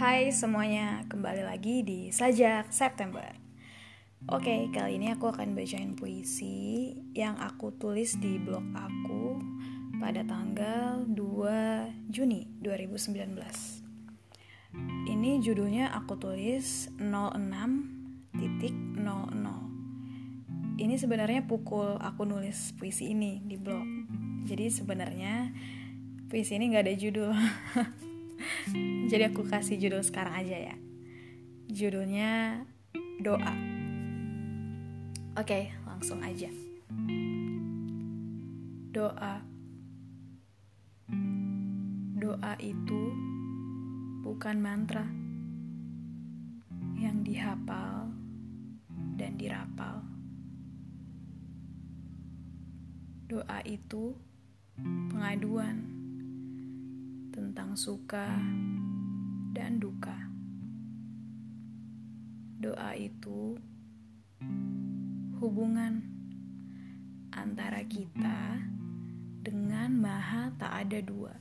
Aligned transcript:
Hai 0.00 0.32
semuanya, 0.32 1.04
kembali 1.12 1.44
lagi 1.44 1.84
di 1.84 2.08
Sajak 2.08 2.72
September. 2.72 3.36
Oke, 4.32 4.72
kali 4.72 4.96
ini 4.96 5.12
aku 5.12 5.28
akan 5.28 5.52
bacain 5.52 5.92
puisi 5.92 6.96
yang 7.12 7.36
aku 7.36 7.76
tulis 7.76 8.16
di 8.16 8.40
blog 8.40 8.64
aku 8.72 9.36
pada 10.00 10.24
tanggal 10.24 11.04
2 11.04 12.08
Juni 12.08 12.48
2019. 12.64 13.44
Ini 15.04 15.30
judulnya 15.44 15.92
aku 15.92 16.16
tulis 16.16 16.88
06.00. 16.96 18.40
Ini 20.80 20.94
sebenarnya 20.96 21.44
pukul 21.44 22.00
aku 22.00 22.24
nulis 22.24 22.72
puisi 22.80 23.12
ini 23.12 23.44
di 23.44 23.60
blog. 23.60 23.84
Jadi 24.48 24.64
sebenarnya 24.72 25.52
puisi 26.32 26.56
ini 26.56 26.72
gak 26.72 26.88
ada 26.88 26.96
judul. 26.96 27.36
Jadi 29.10 29.24
aku 29.26 29.42
kasih 29.46 29.80
judul 29.80 30.02
sekarang 30.04 30.34
aja 30.38 30.72
ya. 30.72 30.76
Judulnya 31.70 32.62
doa. 33.18 33.54
Oke, 35.38 35.72
langsung 35.86 36.22
aja. 36.22 36.50
Doa. 38.90 39.42
Doa 42.20 42.52
itu 42.60 43.02
bukan 44.22 44.56
mantra 44.62 45.06
yang 47.00 47.24
dihafal 47.24 48.12
dan 49.18 49.34
dirapal. 49.40 50.04
Doa 53.26 53.58
itu 53.64 54.14
pengaduan 55.10 55.89
tentang 57.50 57.74
suka 57.74 58.30
dan 59.50 59.82
duka. 59.82 60.14
Doa 62.62 62.94
itu 62.94 63.58
hubungan 65.42 65.98
antara 67.34 67.82
kita 67.90 68.54
dengan 69.42 69.98
Maha 69.98 70.54
tak 70.62 70.86
ada 70.86 71.02
dua. 71.02 71.34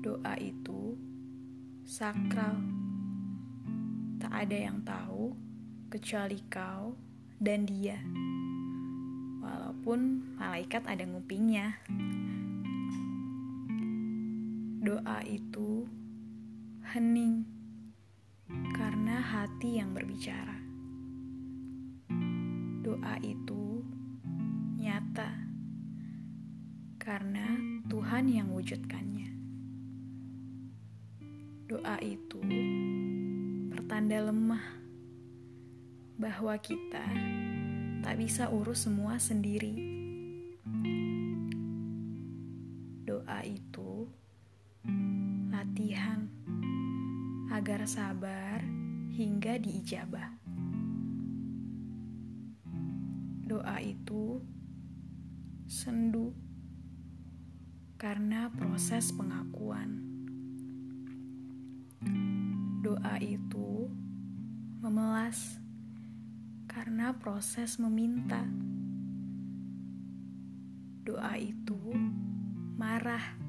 Doa 0.00 0.32
itu 0.40 0.96
sakral, 1.84 2.64
tak 4.16 4.48
ada 4.48 4.56
yang 4.56 4.80
tahu 4.80 5.36
kecuali 5.92 6.40
kau 6.48 6.96
dan 7.36 7.68
dia. 7.68 8.00
Walaupun 9.44 10.32
malaikat 10.40 10.88
ada 10.88 11.04
ngupingnya 11.04 11.76
doa 14.78 15.26
itu 15.26 15.90
hening 16.94 17.42
karena 18.78 19.18
hati 19.18 19.82
yang 19.82 19.90
berbicara. 19.90 20.54
Doa 22.86 23.18
itu 23.18 23.82
nyata 24.78 25.34
karena 27.02 27.58
Tuhan 27.90 28.30
yang 28.30 28.54
wujudkannya. 28.54 29.34
Doa 31.66 31.98
itu 31.98 32.38
pertanda 33.74 34.30
lemah 34.30 34.62
bahwa 36.22 36.54
kita 36.62 37.02
tak 38.06 38.14
bisa 38.14 38.46
urus 38.46 38.86
semua 38.86 39.18
sendiri. 39.18 39.74
Doa 43.02 43.42
itu 43.42 44.06
latihan 45.48 46.30
agar 47.50 47.82
sabar 47.88 48.62
hingga 49.10 49.58
diijabah. 49.58 50.38
Doa 53.48 53.80
itu 53.80 54.38
sendu 55.66 56.36
karena 57.98 58.46
proses 58.54 59.10
pengakuan. 59.10 60.04
Doa 62.84 63.18
itu 63.18 63.90
memelas 64.78 65.58
karena 66.70 67.10
proses 67.18 67.82
meminta. 67.82 68.46
Doa 71.02 71.34
itu 71.40 71.80
marah 72.78 73.47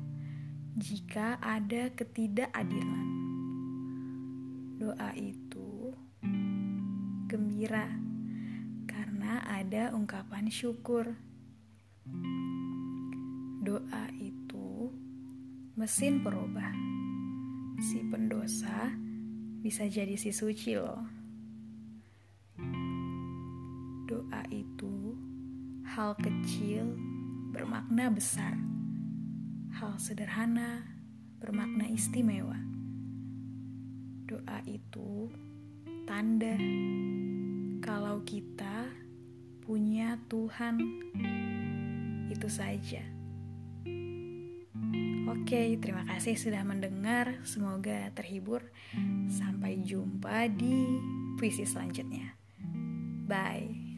jika 0.78 1.41
ada 1.41 1.90
ketidakadilan. 1.97 3.07
Doa 4.78 5.12
itu 5.18 5.97
gembira 7.25 7.90
karena 8.85 9.41
ada 9.50 9.90
ungkapan 9.97 10.52
syukur. 10.53 11.18
Doa 13.66 14.06
itu 14.22 14.94
mesin 15.74 16.22
perubah. 16.22 16.74
Si 17.79 18.03
pendosa 18.12 18.94
bisa 19.63 19.88
jadi 19.90 20.13
si 20.19 20.29
suci 20.29 20.78
loh. 20.78 21.02
Doa 24.06 24.41
itu 24.53 25.18
hal 25.90 26.13
kecil 26.19 26.94
bermakna 27.50 28.13
besar 28.13 28.69
hal 29.79 29.95
sederhana 29.95 30.84
bermakna 31.40 31.88
istimewa. 31.88 32.59
Doa 34.28 34.59
itu 34.67 35.31
tanda 36.03 36.59
kalau 37.79 38.19
kita 38.28 38.91
punya 39.63 40.19
Tuhan. 40.28 40.84
Itu 42.28 42.51
saja. 42.51 43.07
Oke, 45.31 45.79
terima 45.79 46.03
kasih 46.11 46.35
sudah 46.35 46.67
mendengar. 46.67 47.40
Semoga 47.47 48.11
terhibur. 48.11 48.67
Sampai 49.31 49.79
jumpa 49.79 50.51
di 50.51 51.00
puisi 51.40 51.63
selanjutnya. 51.63 52.35
Bye. 53.31 53.88